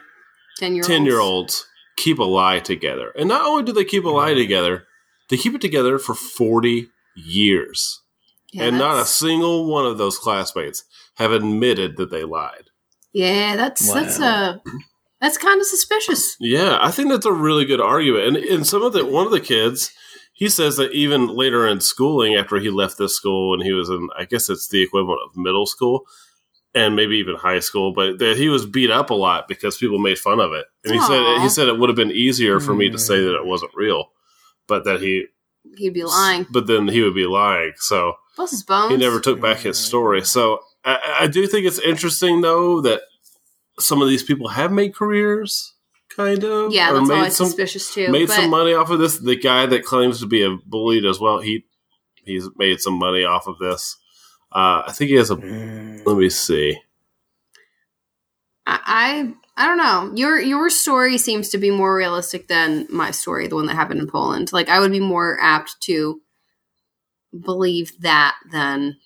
[0.59, 1.66] Ten year 10 year olds
[1.97, 3.12] keep a lie together.
[3.16, 4.87] And not only do they keep a lie together,
[5.31, 8.01] they keep it together for 40 years.
[8.59, 10.83] and not a single one of those classmates
[11.16, 12.71] have admitted that they lied.
[13.12, 14.27] Yeah, that's that's Wow.
[14.27, 14.71] uh
[15.21, 16.37] that's kind of suspicious.
[16.40, 18.25] Yeah, I think that's a really good argument.
[18.27, 19.90] And, and some of the, one of the kids,
[20.38, 23.88] he says that even later in schooling, after he left this school and he was
[23.90, 26.07] in, I guess it's the equivalent of middle school
[26.74, 29.98] and maybe even high school, but that he was beat up a lot because people
[29.98, 30.66] made fun of it.
[30.85, 33.24] And he said, he said it would have been easier for me to say Hmm.
[33.27, 34.12] that it wasn't real,
[34.68, 35.24] but that he,
[35.77, 36.46] He'd be lying.
[36.51, 37.72] but then he would be lying.
[37.79, 38.92] So Plus his bones.
[38.92, 40.22] he never took back his story.
[40.24, 43.01] So I, I do think it's interesting though that
[43.81, 45.74] some of these people have made careers,
[46.18, 46.72] kind of.
[46.72, 48.11] yeah, that's made always some suspicious too.
[48.11, 49.18] made but some money off of this.
[49.18, 51.64] The guy that claims to be a bullied as well, he
[52.24, 53.96] he's made some money off of this.
[54.50, 55.37] Uh, I think he has a.
[55.37, 56.04] Mm.
[56.04, 56.78] Let me see.
[58.66, 60.12] I, I I don't know.
[60.14, 64.00] Your your story seems to be more realistic than my story, the one that happened
[64.00, 64.52] in Poland.
[64.52, 66.20] Like I would be more apt to
[67.38, 68.96] believe that than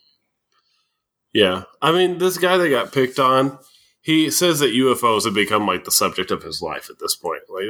[1.33, 3.59] Yeah, I mean, this guy that got picked on,
[4.03, 7.43] he says that UFOs have become like the subject of his life at this point.
[7.49, 7.65] Like,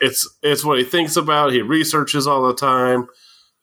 [0.00, 1.52] it's it's what he thinks about.
[1.52, 3.06] He researches all the time,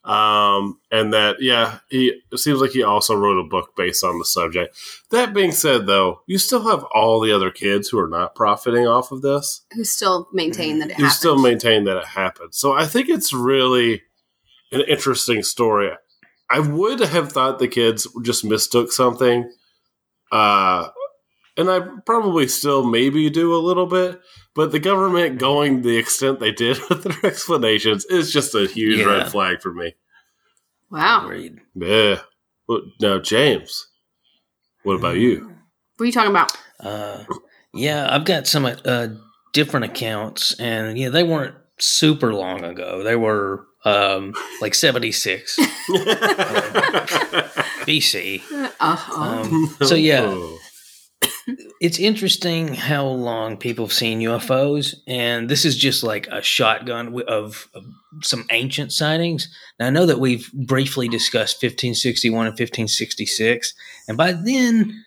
[0.03, 4.19] um, and that yeah, he it seems like he also wrote a book based on
[4.19, 4.77] the subject.
[5.09, 8.87] That being said, though, you still have all the other kids who are not profiting
[8.87, 9.65] off of this.
[9.73, 11.17] who still maintain that it who happened.
[11.17, 12.53] still maintain that it happened.
[12.53, 14.03] So I think it's really
[14.71, 15.91] an interesting story.
[16.51, 19.49] I would have thought the kids just mistook something,
[20.31, 20.89] uh,
[21.57, 24.19] and I probably still maybe do a little bit.
[24.53, 28.99] But the government going the extent they did with their explanations is just a huge
[28.99, 29.05] Yeah.
[29.05, 29.95] red flag for me.
[30.89, 31.23] wow.
[31.25, 31.59] Agreed.
[31.75, 32.19] Yeah.
[32.67, 33.87] Well, Now, James,
[34.83, 35.53] what about you?
[35.97, 36.51] What are you talking about?
[36.79, 37.23] Uh,
[37.73, 39.07] yeah, I've got some uh,
[39.53, 43.03] different accounts, and yeah, they weren't super long ago.
[43.03, 45.57] They were um, like 76
[47.85, 48.41] BC.
[48.79, 49.21] Uh-huh.
[49.21, 50.59] Um, so yeah, Oh.
[51.81, 57.19] It's interesting how long people have seen UFOs, and this is just like a shotgun
[57.27, 57.85] of, of
[58.21, 59.49] some ancient sightings.
[59.79, 63.73] Now I know that we've briefly discussed 1561 and 1566,
[64.07, 65.03] and by then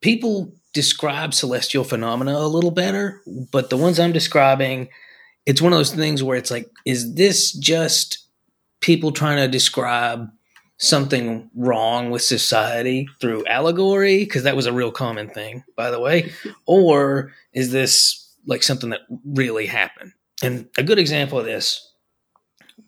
[0.00, 3.20] people describe celestial phenomena a little better.
[3.52, 4.88] But the ones I'm describing,
[5.44, 8.26] it's one of those things where it's like, is this just
[8.80, 10.30] people trying to describe
[10.78, 16.00] something wrong with society through allegory because that was a real common thing by the
[16.00, 16.32] way
[16.66, 20.12] or is this like something that really happened?
[20.42, 21.88] And a good example of this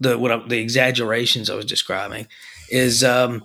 [0.00, 2.26] the what I, the exaggerations i was describing
[2.68, 3.44] is um,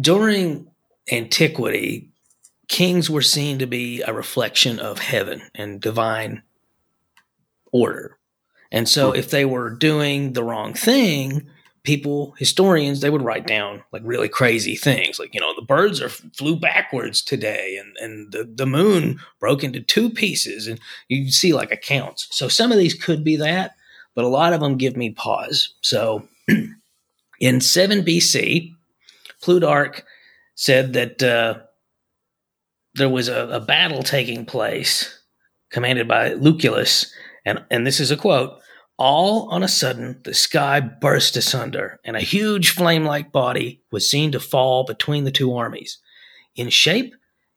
[0.00, 0.68] during
[1.10, 2.12] antiquity
[2.68, 6.42] kings were seen to be a reflection of heaven and divine
[7.70, 8.18] order.
[8.70, 11.50] And so if they were doing the wrong thing,
[11.84, 15.18] people, historians, they would write down like really crazy things.
[15.18, 19.64] Like, you know, the birds are flew backwards today and, and the, the moon broke
[19.64, 22.28] into two pieces and you see like accounts.
[22.30, 23.74] So some of these could be that,
[24.14, 25.74] but a lot of them give me pause.
[25.82, 26.28] So
[27.40, 28.74] in 7 BC,
[29.42, 30.02] Plutarch
[30.54, 31.58] said that uh,
[32.94, 35.18] there was a, a battle taking place
[35.70, 37.10] commanded by Lucullus.
[37.44, 38.60] And, and this is a quote
[38.98, 44.08] all on a sudden, the sky burst asunder, and a huge flame like body was
[44.08, 45.98] seen to fall between the two armies.
[46.54, 47.14] In shape,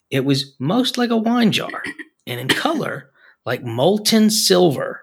[0.10, 1.84] it was most like a wine jar,
[2.26, 3.12] and in color,
[3.46, 5.02] like molten silver.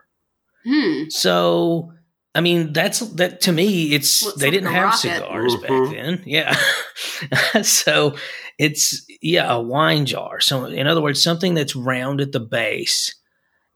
[0.65, 1.05] Hmm.
[1.11, 1.93] So,
[2.35, 3.93] I mean, that's that to me.
[3.93, 4.99] It's Looks they like didn't have rocket.
[4.99, 5.63] cigars Mhm.
[5.63, 6.23] back then.
[6.25, 8.17] Yeah, so
[8.59, 10.41] it's yeah a wine jar.
[10.41, 13.15] So, in other words, something that's round at the base.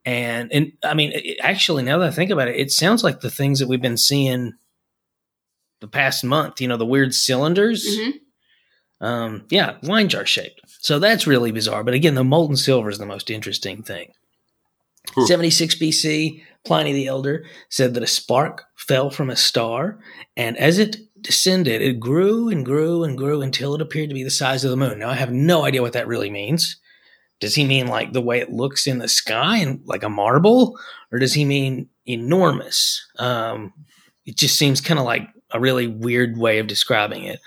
[0.06, 3.20] And and I mean, it, actually, now that I think about it, it sounds like
[3.20, 4.52] the things that we've been seeing
[5.80, 6.60] the past month.
[6.60, 7.84] You know, the weird cylinders.
[7.84, 8.12] Mhm.
[9.00, 10.60] Um, yeah, wine jar shaped.
[10.80, 11.84] So that's really bizarre.
[11.84, 14.12] But again, the molten silver is the most interesting thing.
[15.14, 15.24] Hmm.
[15.26, 19.98] 76 BC, Pliny the Elder said that a spark fell from a star,
[20.36, 24.24] and as it descended, it grew and grew and grew until it appeared to be
[24.24, 24.98] the size of the moon.
[24.98, 26.76] Now, I have no idea what that really means.
[27.40, 30.78] Does he mean like the way it looks in the sky and like a marble,
[31.12, 33.06] or does he mean enormous?
[33.18, 33.72] Um,
[34.24, 37.40] it just seems kind of like a really weird way of describing it.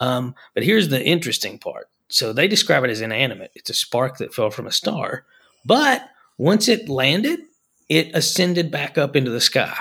[0.00, 1.88] Um, but here's the interesting part.
[2.08, 3.50] So they describe it as inanimate.
[3.54, 5.24] It's a spark that fell from a star.
[5.64, 7.40] But once it landed,
[7.88, 9.76] it ascended back up into the sky.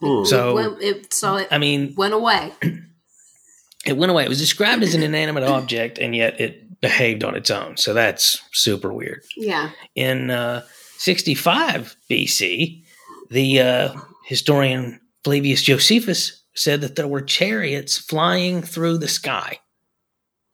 [0.00, 0.24] Hmm.
[0.24, 2.52] So- it went, it, so it I mean, went away.
[3.86, 4.24] it went away.
[4.24, 7.76] It was described as an inanimate object, and yet it behaved on its own.
[7.76, 9.24] So that's super weird.
[9.36, 9.70] Yeah.
[9.96, 10.62] In uh,
[10.98, 12.84] 65 BC,
[13.28, 13.94] the uh,
[14.26, 19.58] historian Flavius Josephus said that there were chariots flying through the sky.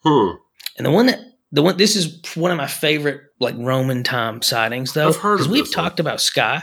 [0.05, 0.37] Hmm.
[0.79, 1.21] And the one that
[1.53, 5.35] the one this is one of my favorite like Roman time sightings though I've heard
[5.35, 5.85] of because we've this one.
[5.85, 6.62] talked about sky.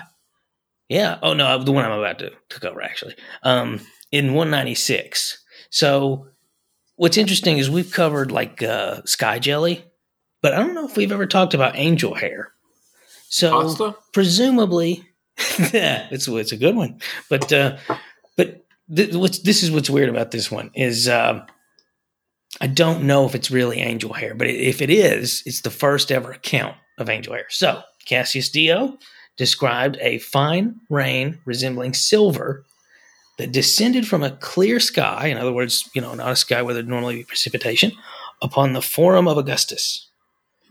[0.87, 1.19] Yeah.
[1.21, 3.13] Oh no, the one I'm about to, to cover actually.
[3.43, 5.45] Um, in 196.
[5.69, 6.25] So
[6.99, 9.85] what's interesting is we've covered like uh, sky jelly,
[10.41, 12.51] but I don't know if we've ever talked about angel hair.
[13.29, 13.95] So Pasta?
[14.11, 15.05] presumably,
[15.73, 16.99] yeah, it's it's a good one.
[17.29, 17.77] But uh,
[18.35, 21.43] but th- what's this is what's weird about this one is um,
[22.59, 26.11] I don't know if it's really angel hair, but if it is, it's the first
[26.11, 27.45] ever account of angel hair.
[27.49, 28.97] So Cassius Dio
[29.37, 32.65] described a fine rain resembling silver
[33.39, 35.27] that descended from a clear sky.
[35.27, 37.91] In other words, you know, not a sky where there'd normally be precipitation
[38.41, 40.07] upon the Forum of Augustus.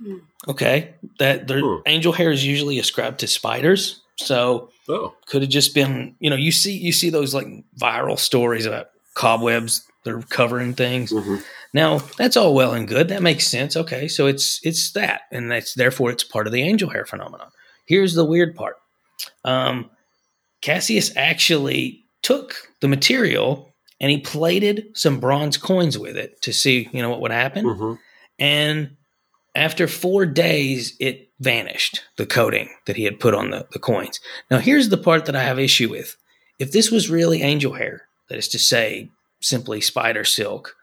[0.00, 0.18] Hmm.
[0.46, 1.80] Okay, that the Hmm.
[1.86, 5.14] angel hair is usually ascribed to spiders, so Oh.
[5.26, 7.46] could have just been you know you see you see those like
[7.80, 11.10] viral stories about cobwebs that are covering things.
[11.10, 11.36] hmm
[11.74, 13.08] Now that's all well and good.
[13.08, 13.76] That makes sense.
[13.76, 17.50] Okay, so it's it's that, and that's therefore it's part of the angel hair phenomenon.
[17.86, 18.76] Here's the weird part.
[19.44, 19.90] Um,
[20.62, 26.88] Cassius actually took the material and he plated some bronze coins with it to see
[26.92, 27.64] you know what would happen.
[27.64, 27.94] hmm
[28.38, 28.96] And
[29.54, 34.20] after four days, it vanished, the coating that he had put on the, the coins.
[34.50, 36.16] Now, here's the part that I have issue with.
[36.58, 39.10] If this was really angel hair, that is to say,
[39.40, 40.76] simply spider silk,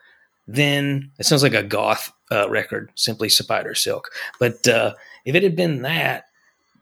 [0.47, 4.09] then it sounds like a goth uh, record, simply spider silk.
[4.39, 4.93] But uh,
[5.25, 6.25] if it had been that,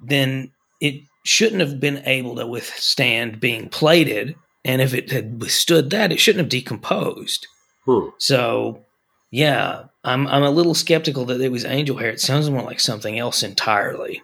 [0.02, 0.96] then it
[1.26, 4.36] shouldn't have been able to withstand being plated.
[4.66, 7.48] And if it had withstood that, it shouldn't have decomposed.
[7.86, 8.10] Hmm.
[8.18, 8.86] So,
[9.32, 12.10] yeah, I'm I'm a little skeptical that it was angel hair.
[12.10, 14.22] It sounds more like something else entirely.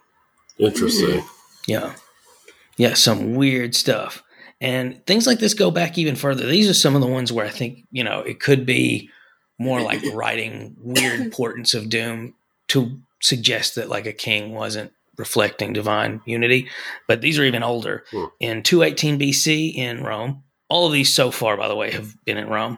[0.58, 1.24] Interesting.
[1.68, 1.96] Yeah,
[2.78, 4.24] yeah, some weird stuff.
[4.62, 6.46] And things like this go back even further.
[6.46, 9.10] These are some of the ones where I think you know it could be
[9.58, 12.36] more like writing weird portents of doom
[12.70, 16.68] to suggest that like a king wasn't reflecting divine unity.
[17.08, 18.06] But these are even older.
[18.10, 18.26] Hmm.
[18.40, 20.44] In 218 BC in Rome.
[20.70, 22.78] All of these so far, by the way, have been in Rome.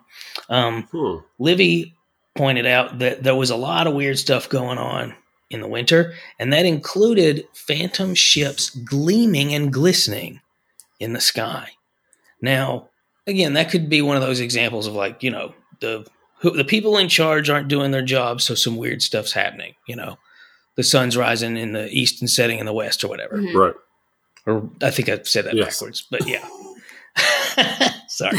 [0.50, 1.18] Um, Hmm.
[1.40, 1.96] Livy
[2.36, 5.14] pointed out that there was a lot of weird stuff going on
[5.50, 10.40] in the winter, and that included phantom ships gleaming and glistening
[11.02, 11.72] in the sky.
[12.42, 12.90] Now,
[13.28, 16.08] again, that could be one of those examples of like, you know, the
[16.40, 19.76] who, the people in charge aren't doing their job, so some weird stuff's happening.
[19.88, 20.18] You know,
[20.76, 23.38] the sun's rising in the east and setting in the west, or whatever.
[23.38, 23.54] Mhm.
[23.54, 23.76] Right.
[24.46, 25.80] Or I think I said that Yes.
[25.80, 26.48] backwards, but yeah.
[28.08, 28.38] Sorry.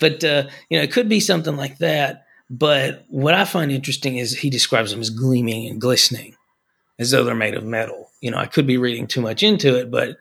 [0.00, 2.24] but uh, you know, it could be something like that.
[2.50, 6.36] But what I find interesting is he describes them as gleaming and glistening,
[6.98, 8.10] as though they're made of metal.
[8.20, 10.16] You know, I could be reading too much into it, but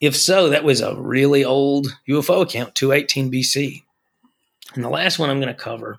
[0.00, 3.82] If so, that was a really old UFO account, 218 BC.
[4.74, 5.98] And the last one I'm going to cover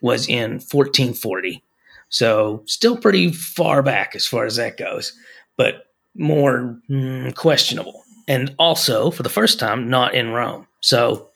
[0.00, 1.62] was in 1440.
[2.08, 5.12] So, still pretty far back as far as that goes,
[5.56, 8.02] but more mm, questionable.
[8.26, 10.66] And also, for the first time, not in Rome.
[10.80, 11.30] So,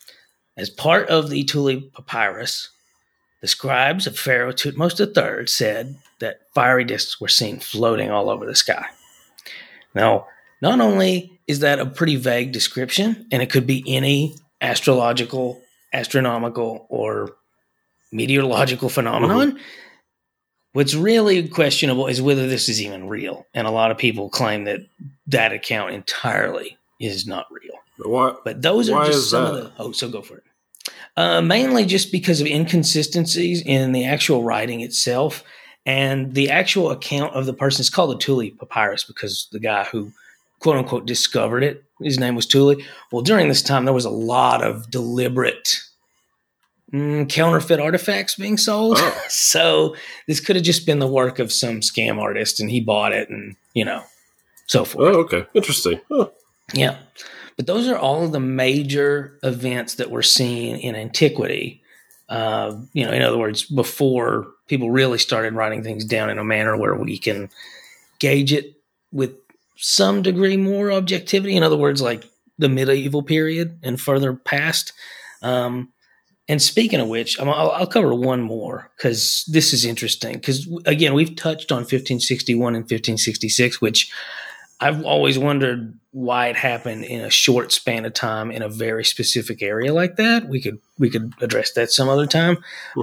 [0.57, 2.69] as part of the Tulli Papyrus,
[3.41, 8.47] the scribes of Pharaoh Thutmose III said that fiery discs were seen floating all over
[8.47, 8.87] the sky.
[9.95, 10.27] Now,
[10.61, 15.61] not only is that a pretty vague description, and it could be any astrological,
[15.93, 17.35] astronomical, or
[18.13, 19.59] meteorological phenomenon, mm-hmm.
[20.73, 23.47] What's really questionable is whether this is even real.
[23.53, 24.81] And a lot of people claim that
[25.27, 27.75] that account entirely is not real.
[27.99, 28.45] What?
[28.45, 29.55] But those are just some that?
[29.55, 29.73] of the.
[29.79, 30.45] Oh, so go for it.
[31.17, 35.45] Uh, mainly just because of inconsistencies in the actual writing itself
[35.85, 39.85] and the actual account of the person is called the Tulli Papyrus because the guy
[39.85, 40.11] who
[40.61, 42.83] quote unquote discovered it, his name was Tulli.
[43.11, 45.81] Well, during this time, there was a lot of deliberate
[46.93, 48.97] mm, counterfeit artifacts being sold.
[48.99, 49.25] Oh.
[49.29, 53.13] so this could have just been the work of some scam artist and he bought
[53.13, 54.03] it and, you know,
[54.67, 55.15] so forth.
[55.15, 55.47] Oh, okay.
[55.55, 56.01] Interesting.
[56.75, 56.99] Yeah.
[57.57, 61.83] But those are all of the major events that were seen in antiquity.
[62.29, 66.45] Uh, you know, in other words, before people really started writing things down in a
[66.45, 67.51] manner where we can
[68.19, 68.75] gauge it
[69.13, 69.37] with
[69.77, 71.57] some degree more objectivity.
[71.57, 72.25] In other words, like
[72.59, 74.93] the medieval period and further past.
[75.43, 75.93] Um,
[76.53, 80.35] and speaking of which, I'll, I'll cover one more because this is interesting.
[80.35, 84.13] Because again, we've touched on 1561 and 1566, which
[84.79, 89.03] I've always wondered why it happened in a short span of time in a very
[89.03, 90.47] specific area like that.
[90.47, 92.59] We could we could address that some other time.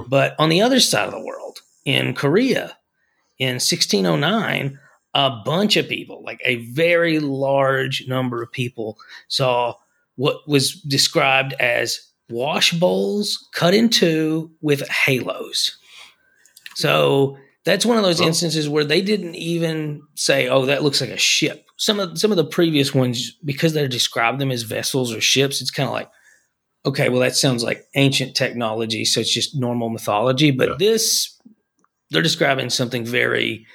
[0.06, 2.76] But on the other side of the world, in Korea,
[3.40, 4.78] in 1609,
[5.14, 8.96] a bunch of people, like a very large number of people,
[9.26, 9.74] saw
[10.14, 15.76] what was described as wash bowls cut in two with halos.
[16.76, 21.10] So that's one of those instances where they didn't even say, "Oh, that looks like
[21.10, 25.14] a ship." Some of some of the previous ones, because they described them as vessels
[25.14, 26.10] or ships, it's kind of like,
[26.86, 30.50] okay, well, that sounds like ancient technology, so it's just normal mythology.
[30.50, 30.76] But yeah.
[30.78, 31.38] this,
[32.10, 33.66] they're describing something very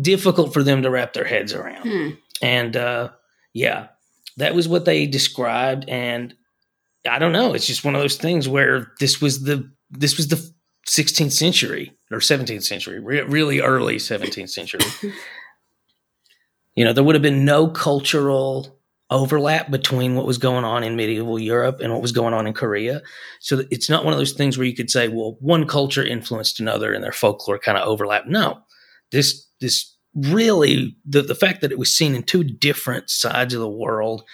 [0.00, 2.10] difficult for them to wrap their heads around, hmm.
[2.42, 3.10] and uh,
[3.54, 3.88] yeah,
[4.36, 5.88] that was what they described.
[5.88, 6.34] And
[7.06, 10.28] I don't know, it's just one of those things where this was the this was
[10.28, 10.52] the
[10.88, 14.80] 16th century or 17th century, re- really early 17th century.
[16.74, 18.78] you know, there would have been no cultural
[19.10, 22.52] overlap between what was going on in medieval Europe and what was going on in
[22.52, 23.02] Korea.
[23.40, 26.60] So it's not one of those things where you could say, well, one culture influenced
[26.60, 28.26] another and their folklore kind of overlap.
[28.26, 28.58] No,
[29.10, 33.60] this, this really, the, the fact that it was seen in two different sides of
[33.60, 34.24] the world,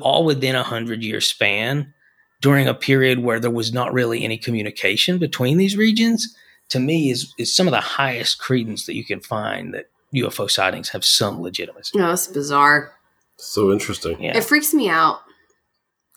[0.00, 1.92] all within a hundred year span,
[2.40, 6.34] during a period where there was not really any communication between these regions,
[6.68, 10.50] to me is is some of the highest credence that you can find that UFO
[10.50, 11.98] sightings have some legitimacy.
[11.98, 12.92] No, it's bizarre.
[13.36, 14.22] So interesting.
[14.22, 14.36] Yeah.
[14.36, 15.20] It freaks me out,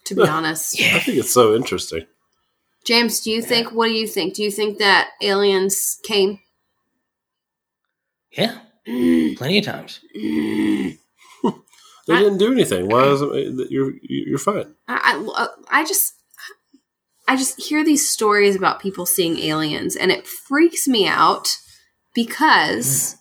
[0.05, 0.79] to be honest.
[0.79, 0.95] Yeah.
[0.95, 2.05] I think it's so interesting.
[2.85, 3.71] James, do you think?
[3.71, 4.35] What do you think?
[4.35, 6.39] Do you think that aliens came?
[8.31, 9.99] Yeah, plenty of times.
[12.09, 12.89] They I, didn't do anything.
[12.89, 13.69] Why is it?
[13.69, 14.73] You're you're fine.
[14.87, 15.47] I, I
[15.81, 16.15] I just
[17.27, 21.55] I just hear these stories about people seeing aliens, and it freaks me out
[22.15, 23.15] because,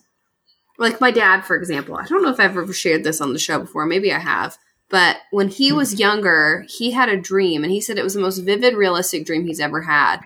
[0.79, 3.39] like my dad, for example, I don't know if I've ever shared this on the
[3.39, 3.85] show before.
[3.85, 4.57] Maybe I have.
[4.89, 5.99] But when he was mm.
[5.99, 9.45] younger, he had a dream, and he said it was the most vivid, realistic dream
[9.45, 10.21] he's ever had.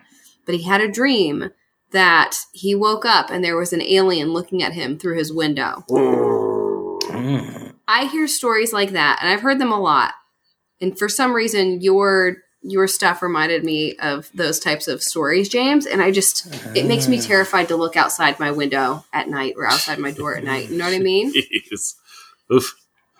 [0.45, 1.49] But he had a dream
[1.91, 5.83] that he woke up and there was an alien looking at him through his window.
[5.89, 7.62] Mm.
[7.93, 10.15] I hear stories like that, and I've heard them a lot.
[10.81, 15.85] And for some reason, your your stuff reminded me of those types of stories, James.
[15.85, 17.21] And I just it makes me ah.
[17.21, 20.69] terrified to look outside my window at night or outside my door at night.
[20.69, 21.33] You know what I mean?
[21.33, 21.95] Jeez.
[22.51, 22.73] Oof.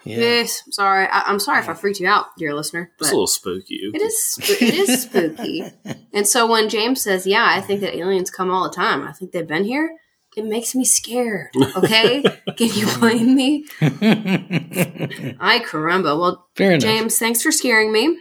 [0.05, 0.17] Yeah.
[0.17, 1.07] Yes, sorry.
[1.07, 2.91] I, am sorry if I freaked you out, dear listener.
[2.97, 3.89] But it's a little spooky.
[3.93, 4.37] It is.
[4.41, 5.63] It is spooky.
[6.13, 9.07] and so when James says, "Yeah, I think that aliens come all the time.
[9.07, 9.97] I think they've been here,"
[10.35, 11.49] it makes me scared.
[11.77, 12.21] Okay,
[12.57, 13.65] can you blame me?
[13.81, 16.19] I caramba.
[16.19, 18.17] Well, James, thanks for scaring me.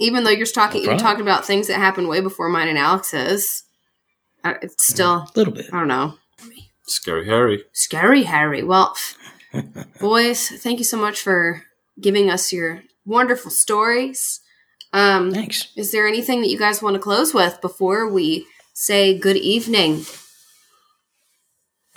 [0.00, 2.78] Even though you're talking, no you're talking about things that happened way before mine and
[2.78, 3.64] Alex's.
[4.44, 5.66] It's still a little bit.
[5.72, 6.14] I don't know.
[6.86, 7.64] Scary Harry.
[7.72, 8.62] Scary Harry.
[8.62, 8.94] Well,
[10.00, 11.62] boys, thank you so much for
[12.00, 14.40] giving us your wonderful stories.
[14.92, 15.72] Um, Thanks.
[15.76, 20.04] Is there anything that you guys want to close with before we say good evening?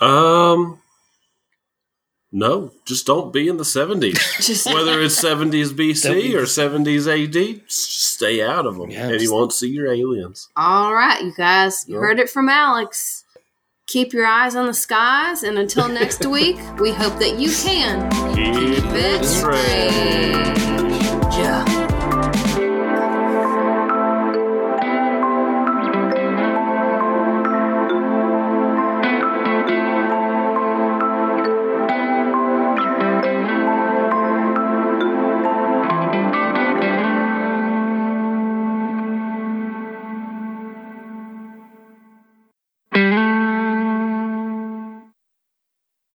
[0.00, 0.80] Um,
[2.30, 4.18] No, just don't be in the 70s.
[4.46, 8.90] Just Whether it's 70s BC or 70s AD, stay out of them.
[8.90, 9.08] Yeah.
[9.08, 10.48] and you won't see your aliens.
[10.56, 12.00] All right, you guys, you Yep.
[12.02, 13.24] heard it from Alex.
[13.86, 18.10] Keep your eyes on the skies, and until next week, we hope that you can
[18.36, 19.90] Keep keep it straight.
[21.32, 21.67] straight.